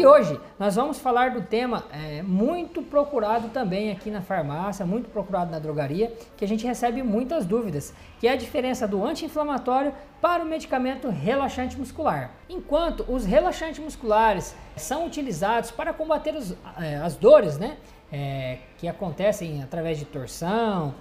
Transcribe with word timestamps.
E 0.00 0.06
hoje 0.06 0.40
nós 0.58 0.76
vamos 0.76 0.98
falar 0.98 1.32
do 1.32 1.42
tema 1.42 1.84
é, 1.92 2.22
muito 2.22 2.80
procurado 2.80 3.50
também 3.50 3.92
aqui 3.92 4.10
na 4.10 4.22
farmácia, 4.22 4.86
muito 4.86 5.10
procurado 5.10 5.50
na 5.50 5.58
drogaria, 5.58 6.10
que 6.38 6.42
a 6.42 6.48
gente 6.48 6.66
recebe 6.66 7.02
muitas 7.02 7.44
dúvidas, 7.44 7.92
que 8.18 8.26
é 8.26 8.32
a 8.32 8.36
diferença 8.36 8.88
do 8.88 9.04
anti-inflamatório 9.04 9.92
para 10.18 10.42
o 10.42 10.46
medicamento 10.46 11.10
relaxante 11.10 11.78
muscular. 11.78 12.30
Enquanto 12.48 13.04
os 13.12 13.26
relaxantes 13.26 13.78
musculares 13.78 14.56
são 14.74 15.04
utilizados 15.04 15.70
para 15.70 15.92
combater 15.92 16.34
os, 16.34 16.56
é, 16.78 16.96
as 16.96 17.14
dores, 17.14 17.58
né, 17.58 17.76
é, 18.10 18.56
que 18.78 18.88
acontecem 18.88 19.62
através 19.62 19.98
de 19.98 20.06
torção, 20.06 20.94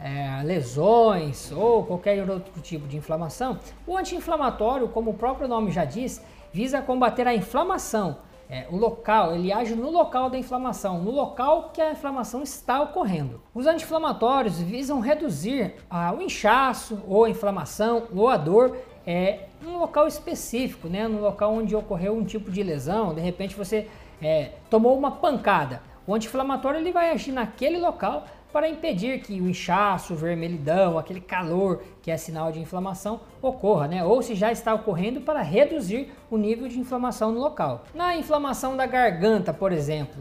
é, 0.00 0.42
lesões 0.42 1.52
ou 1.52 1.84
qualquer 1.84 2.28
outro 2.28 2.60
tipo 2.62 2.88
de 2.88 2.96
inflamação, 2.96 3.60
o 3.86 3.96
anti-inflamatório, 3.96 4.88
como 4.88 5.12
o 5.12 5.14
próprio 5.14 5.46
nome 5.46 5.70
já 5.70 5.84
diz, 5.84 6.20
visa 6.52 6.82
combater 6.82 7.28
a 7.28 7.32
inflamação 7.32 8.28
é, 8.50 8.66
o 8.68 8.76
local, 8.76 9.32
ele 9.34 9.52
age 9.52 9.76
no 9.76 9.90
local 9.90 10.28
da 10.28 10.36
inflamação, 10.36 10.98
no 11.00 11.12
local 11.12 11.70
que 11.72 11.80
a 11.80 11.92
inflamação 11.92 12.42
está 12.42 12.82
ocorrendo. 12.82 13.40
Os 13.54 13.64
anti-inflamatórios 13.64 14.60
visam 14.60 14.98
reduzir 14.98 15.74
ah, 15.88 16.12
o 16.12 16.20
inchaço, 16.20 17.00
ou 17.06 17.24
a 17.24 17.30
inflamação, 17.30 18.08
ou 18.12 18.28
a 18.28 18.36
dor 18.36 18.76
é, 19.06 19.44
num 19.62 19.78
local 19.78 20.08
específico, 20.08 20.88
né, 20.88 21.06
no 21.06 21.20
local 21.20 21.54
onde 21.54 21.76
ocorreu 21.76 22.16
um 22.16 22.24
tipo 22.24 22.50
de 22.50 22.62
lesão, 22.62 23.14
de 23.14 23.20
repente 23.20 23.54
você 23.54 23.88
é, 24.20 24.50
tomou 24.68 24.98
uma 24.98 25.12
pancada. 25.12 25.80
O 26.10 26.14
anti-inflamatório 26.16 26.80
ele 26.80 26.90
vai 26.90 27.12
agir 27.12 27.30
naquele 27.30 27.78
local 27.78 28.26
para 28.52 28.68
impedir 28.68 29.20
que 29.20 29.40
o 29.40 29.48
inchaço, 29.48 30.16
vermelhidão, 30.16 30.98
aquele 30.98 31.20
calor 31.20 31.84
que 32.02 32.10
é 32.10 32.16
sinal 32.16 32.50
de 32.50 32.58
inflamação 32.58 33.20
ocorra, 33.40 33.86
né? 33.86 34.04
Ou 34.04 34.20
se 34.20 34.34
já 34.34 34.50
está 34.50 34.74
ocorrendo 34.74 35.20
para 35.20 35.40
reduzir 35.40 36.12
o 36.28 36.36
nível 36.36 36.66
de 36.66 36.80
inflamação 36.80 37.30
no 37.30 37.38
local. 37.38 37.84
Na 37.94 38.16
inflamação 38.16 38.76
da 38.76 38.86
garganta, 38.86 39.54
por 39.54 39.70
exemplo, 39.70 40.16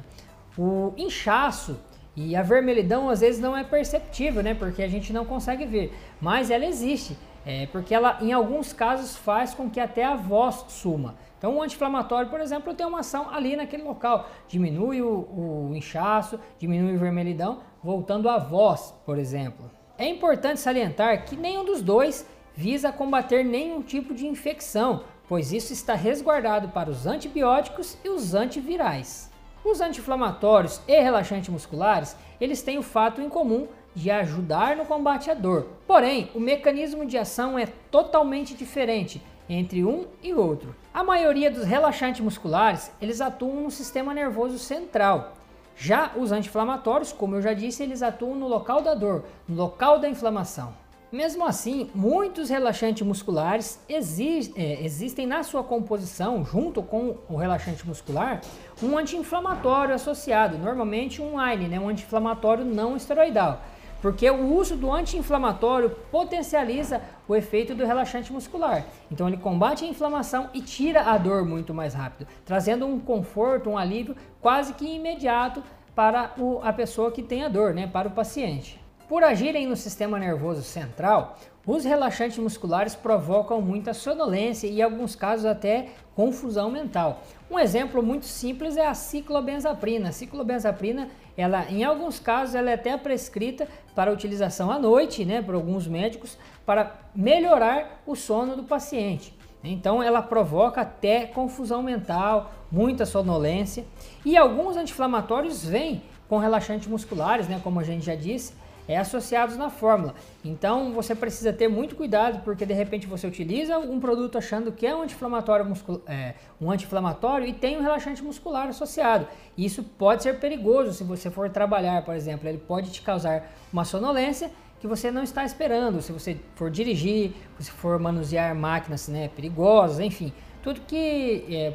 o 0.55 0.94
inchaço 0.95 1.80
e 2.16 2.35
a 2.35 2.44
vermelhidão 2.44 3.09
às 3.09 3.22
vezes 3.22 3.41
não 3.41 3.58
é 3.58 3.63
perceptível, 3.63 4.44
né? 4.44 4.53
Porque 4.53 4.83
a 4.83 4.88
gente 4.88 5.11
não 5.11 5.25
consegue 5.25 5.66
ver, 5.66 5.91
mas 6.22 6.52
ela 6.52 6.67
existe, 6.67 7.17
é, 7.45 7.65
porque 7.67 7.93
ela 7.93 8.17
em 8.21 8.31
alguns 8.31 8.73
casos 8.73 9.15
faz 9.15 9.53
com 9.53 9.69
que 9.69 9.79
até 9.79 10.03
a 10.03 10.15
voz 10.15 10.65
suma. 10.67 11.15
Então, 11.37 11.55
o 11.55 11.61
anti-inflamatório, 11.61 12.29
por 12.29 12.41
exemplo, 12.41 12.73
tem 12.73 12.85
uma 12.85 12.99
ação 12.99 13.29
ali 13.29 13.55
naquele 13.55 13.83
local, 13.83 14.29
diminui 14.47 15.01
o, 15.01 15.69
o 15.69 15.71
inchaço, 15.73 16.37
diminui 16.57 16.95
o 16.95 16.99
vermelhidão, 16.99 17.59
voltando 17.81 18.29
à 18.29 18.37
voz, 18.37 18.93
por 19.05 19.17
exemplo. 19.17 19.71
É 19.97 20.05
importante 20.05 20.59
salientar 20.59 21.23
que 21.23 21.37
nenhum 21.37 21.63
dos 21.63 21.81
dois 21.81 22.27
visa 22.53 22.91
combater 22.91 23.43
nenhum 23.45 23.81
tipo 23.81 24.13
de 24.13 24.27
infecção, 24.27 25.03
pois 25.29 25.53
isso 25.53 25.71
está 25.71 25.93
resguardado 25.93 26.69
para 26.69 26.89
os 26.89 27.07
antibióticos 27.07 27.97
e 28.03 28.09
os 28.09 28.35
antivirais. 28.35 29.31
Os 29.63 29.79
anti-inflamatórios 29.79 30.81
e 30.87 31.01
relaxantes 31.01 31.49
musculares, 31.49 32.17
eles 32.39 32.61
têm 32.61 32.77
o 32.77 32.83
fato 32.83 33.21
em 33.21 33.29
comum 33.29 33.67
de 34.00 34.09
ajudar 34.09 34.78
no 34.78 34.86
combate 34.86 35.30
à 35.30 35.33
dor. 35.33 35.67
Porém, 35.86 36.31
o 36.33 36.39
mecanismo 36.39 37.05
de 37.05 37.17
ação 37.17 37.59
é 37.59 37.66
totalmente 37.92 38.53
diferente 38.53 39.22
entre 39.50 39.83
um 39.83 40.06
e 40.23 40.33
outro. 40.33 40.73
A 40.94 41.03
maioria 41.03 41.52
dos 41.52 41.66
relaxantes 41.66 42.22
musculares, 42.22 42.91
eles 43.02 43.19
atuam 43.19 43.61
no 43.64 43.72
sistema 43.72 44.14
nervoso 44.14 44.58
central, 44.58 45.33
já 45.75 46.11
os 46.17 46.31
anti-inflamatórios, 46.31 47.11
como 47.11 47.36
eu 47.36 47.41
já 47.41 47.53
disse, 47.53 47.83
eles 47.83 48.02
atuam 48.02 48.36
no 48.36 48.47
local 48.47 48.81
da 48.81 48.94
dor, 48.94 49.23
no 49.47 49.56
local 49.56 49.97
da 49.97 50.09
inflamação. 50.09 50.73
Mesmo 51.11 51.45
assim, 51.45 51.89
muitos 51.95 52.50
relaxantes 52.50 53.06
musculares 53.06 53.80
exi 53.89 54.53
é, 54.56 54.84
existem 54.84 55.25
na 55.25 55.41
sua 55.41 55.63
composição, 55.63 56.45
junto 56.45 56.84
com 56.84 57.16
o 57.30 57.36
relaxante 57.36 57.88
muscular, 57.88 58.41
um 58.84 58.97
anti-inflamatório 58.97 59.95
associado, 59.95 60.58
normalmente 60.58 61.22
um 61.22 61.39
AINE, 61.39 61.67
né, 61.67 61.79
um 61.79 61.90
anti-inflamatório 61.90 62.63
não 62.63 62.96
esteroidal 62.96 63.62
porque 64.01 64.29
o 64.29 64.53
uso 64.53 64.75
do 64.75 64.91
anti-inflamatório 64.91 65.91
potencializa 66.11 67.01
o 67.27 67.35
efeito 67.35 67.75
do 67.75 67.85
relaxante 67.85 68.31
muscular. 68.31 68.85
Então 69.11 69.27
ele 69.27 69.37
combate 69.37 69.85
a 69.85 69.87
inflamação 69.87 70.49
e 70.53 70.61
tira 70.61 71.03
a 71.03 71.17
dor 71.17 71.45
muito 71.45 71.73
mais 71.73 71.93
rápido, 71.93 72.27
trazendo 72.45 72.85
um 72.85 72.99
conforto, 72.99 73.69
um 73.69 73.77
alívio 73.77 74.15
quase 74.41 74.73
que 74.73 74.85
imediato 74.85 75.63
para 75.95 76.33
o, 76.37 76.59
a 76.63 76.71
pessoa 76.71 77.11
que 77.11 77.21
tem 77.21 77.43
a 77.43 77.49
dor, 77.49 77.73
né, 77.73 77.87
para 77.87 78.07
o 78.07 78.11
paciente. 78.11 78.79
Por 79.09 79.24
agirem 79.24 79.66
no 79.66 79.75
sistema 79.75 80.20
nervoso 80.20 80.62
central, 80.62 81.36
os 81.66 81.84
relaxantes 81.84 82.38
musculares 82.38 82.94
provocam 82.94 83.59
muita 83.59 83.92
sonolência 83.92 84.68
e, 84.68 84.78
em 84.78 84.81
alguns 84.84 85.16
casos, 85.16 85.47
até 85.47 85.88
confusão 86.16 86.70
mental. 86.70 87.24
Um 87.50 87.58
exemplo 87.58 88.03
muito 88.03 88.28
simples 88.28 88.78
é 88.78 88.86
a 88.86 88.94
ciclobenzaprina. 88.94 90.09
A 90.09 90.12
ciclobenzaprina, 90.12 91.09
ela, 91.36 91.66
em 91.72 91.84
alguns 91.84 92.20
casos, 92.20 92.53
ela 92.53 92.70
é 92.70 92.75
até 92.75 92.96
prescrita 92.97 93.68
para 93.96 94.14
utilização 94.14 94.70
à 94.70 94.78
noite, 94.78 95.26
né, 95.26 95.41
por 95.41 95.56
alguns 95.56 95.88
médicos, 95.88 96.38
para 96.64 96.96
melhorar 97.16 98.03
o 98.06 98.16
sono 98.16 98.56
do 98.56 98.64
paciente. 98.64 99.36
Então, 99.64 100.03
ela 100.03 100.22
provoca 100.22 100.81
até 100.81 101.26
confusão 101.26 101.81
mental, 101.81 102.52
muita 102.72 103.08
sonolência. 103.08 103.86
E 104.24 104.38
alguns 104.38 104.78
anti-inflamatórios 104.78 105.66
vêm 105.66 106.03
com 106.28 106.38
relaxantes 106.38 106.88
musculares, 106.88 107.47
né, 107.47 107.59
como 107.64 107.80
a 107.80 107.84
gente 107.84 108.06
já 108.06 108.14
disse, 108.14 108.53
é, 108.89 108.97
associados 108.97 109.55
na 109.55 109.69
fórmula. 109.69 110.16
Então 110.44 110.91
você 110.91 111.13
precisa 111.13 111.53
ter 111.53 111.67
muito 111.67 111.95
cuidado 111.95 112.44
porque 112.44 112.66
de 112.66 112.73
repente 112.73 113.05
você 113.05 113.27
utiliza 113.27 113.77
um 113.77 114.00
produto 114.00 114.35
achando 114.39 114.72
que 114.72 114.88
é 114.88 114.95
um 114.95 115.03
anti-inflamatório 115.03 115.72
é, 116.07 116.33
um 116.59 116.72
anti-inflamatório 116.72 117.47
e 117.47 117.53
tem 117.53 117.78
um 117.78 117.81
relaxante 117.81 118.23
muscular 118.23 118.67
associado. 118.67 119.28
Isso 119.55 119.83
pode 119.83 120.23
ser 120.23 120.39
perigoso 120.39 120.91
se 120.91 121.03
você 121.03 121.29
for 121.29 121.51
trabalhar, 121.51 122.03
por 122.03 122.16
exemplo, 122.16 122.49
ele 122.49 122.57
pode 122.57 122.89
te 122.89 123.03
causar 123.03 123.47
uma 123.72 123.85
sonolência 123.85 124.49
que 124.79 124.88
você 124.88 125.11
não 125.11 125.22
está 125.22 125.45
esperando. 125.45 126.01
Se 126.01 126.11
você 126.11 126.38
for 126.55 126.72
dirigir, 126.72 127.33
se 127.59 127.69
for 127.69 127.99
manusear 127.99 128.55
máquinas 128.55 129.07
né, 129.07 129.29
perigosas, 129.35 129.99
enfim, 129.99 130.33
tudo 130.63 130.81
que 130.81 131.45
é, 131.47 131.73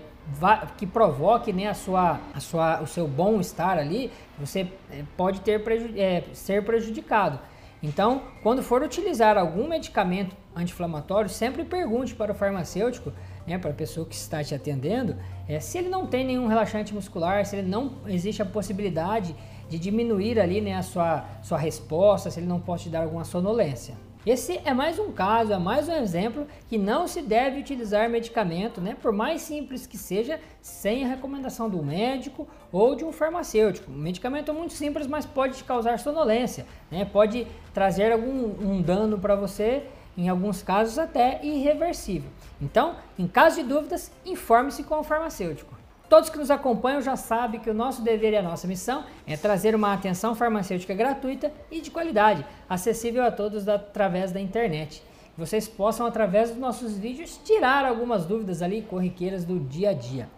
que 0.77 0.87
provoque 0.87 1.53
né, 1.53 1.69
a 1.69 1.75
sua, 1.75 2.21
a 2.33 2.41
sua, 2.41 2.81
o 2.81 2.87
seu 2.87 3.07
bom 3.07 3.41
estar 3.41 3.79
ali, 3.79 4.11
você 4.39 4.67
é, 4.91 5.05
pode 5.17 5.41
ter 5.41 5.63
preju 5.63 5.93
é, 5.97 6.25
ser 6.33 6.65
prejudicado. 6.65 7.39
Então, 7.83 8.23
quando 8.43 8.63
for 8.63 8.83
utilizar 8.83 9.37
algum 9.37 9.69
medicamento 9.69 10.35
anti-inflamatório, 10.57 11.29
sempre 11.29 11.65
pergunte 11.65 12.15
para 12.15 12.33
o 12.33 12.35
farmacêutico, 12.35 13.13
né, 13.47 13.59
para 13.59 13.71
a 13.71 13.75
pessoa 13.75 14.07
que 14.07 14.15
está 14.15 14.43
te 14.43 14.55
atendendo, 14.55 15.17
é, 15.47 15.61
se 15.61 15.77
ele 15.77 15.91
não 15.91 16.07
tem 16.07 16.25
nenhum 16.25 16.47
relaxante 16.47 16.95
muscular, 16.95 17.45
se 17.45 17.57
ele 17.57 17.69
não 17.69 17.93
existe 18.07 18.41
a 18.41 18.47
possibilidade 18.47 19.37
de 19.69 19.79
diminuir 19.79 20.41
ali 20.41 20.63
né, 20.63 20.75
a 20.75 20.83
sua, 20.83 21.25
sua 21.43 21.59
resposta, 21.59 22.31
se 22.31 22.41
ele 22.41 22.47
não 22.47 22.59
pode 22.59 22.85
te 22.85 22.89
dar 22.89 23.03
alguma 23.03 23.25
sonolência. 23.25 23.95
Esse 24.27 24.59
é 24.65 24.73
mais 24.73 24.99
um 24.99 25.13
caso, 25.13 25.53
é 25.53 25.59
mais 25.59 25.87
um 25.87 25.93
exemplo 25.93 26.47
que 26.67 26.79
não 26.79 27.07
se 27.07 27.21
deve 27.21 27.61
utilizar 27.61 28.09
medicamento, 28.09 28.81
né, 28.81 28.97
por 29.01 29.13
mais 29.13 29.43
simples 29.43 29.87
que 29.87 29.99
seja, 29.99 30.41
sem 30.63 31.05
a 31.05 31.09
recomendação 31.09 31.69
do 31.69 31.83
médico 31.83 32.49
ou 32.73 32.95
de 32.95 33.05
um 33.05 33.13
farmacêutico. 33.13 33.91
O 33.91 33.95
medicamento 33.95 34.51
é 34.51 34.55
muito 34.55 34.73
simples, 34.73 35.07
mas 35.07 35.27
pode 35.27 35.59
te 35.59 35.65
causar 35.65 35.99
sonolência, 35.99 36.65
né, 36.91 37.05
pode 37.05 37.47
trazer 37.75 38.13
algum 38.13 38.55
um 38.67 38.81
dano 38.81 39.19
para 39.19 39.37
você, 39.37 39.83
em 40.17 40.31
alguns 40.31 40.63
casos 40.63 40.99
até 40.99 41.45
irreversível. 41.45 42.31
Então, 42.63 42.97
em 43.19 43.27
caso 43.27 43.57
de 43.57 43.69
dúvidas, 43.69 44.11
informe-se 44.25 44.85
com 44.85 45.01
o 45.01 45.05
farmacêutico. 45.05 45.84
Todos 46.09 46.29
que 46.29 46.39
nos 46.39 46.51
acompanham 46.51 47.01
já 47.01 47.17
sabem 47.17 47.61
que 47.61 47.71
o 47.71 47.75
nosso 47.75 48.03
dever 48.03 48.33
e 48.33 48.37
a 48.37 48.43
nossa 48.43 48.67
missão 48.67 49.05
é 49.27 49.37
trazer 49.37 49.75
uma 49.75 49.93
atenção 49.93 50.35
farmacêutica 50.35 50.95
gratuita 50.95 51.53
e 51.71 51.81
de 51.81 51.91
qualidade, 51.91 52.45
acessível 52.69 53.25
a 53.25 53.31
todos 53.31 53.69
através 53.69 54.31
da 54.31 54.41
internet. 54.41 55.03
Vocês 55.37 55.67
possam, 55.67 56.07
através 56.07 56.51
dos 56.51 56.59
nossos 56.59 56.97
vídeos, 56.97 57.41
tirar 57.45 57.85
algumas 57.85 58.25
dúvidas 58.25 58.63
ali 58.63 58.83
corriqueiras 58.83 59.45
do 59.45 59.59
dia 59.59 59.91
a 59.91 59.93
dia. 59.93 60.29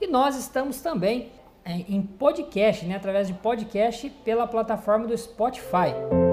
E 0.00 0.06
nós 0.06 0.36
estamos 0.36 0.80
também 0.80 1.30
é, 1.64 1.72
em 1.88 2.02
podcast, 2.02 2.84
né, 2.84 2.96
através 2.96 3.28
de 3.28 3.34
podcast 3.34 4.08
pela 4.24 4.46
plataforma 4.46 5.06
do 5.06 5.16
Spotify. 5.16 6.29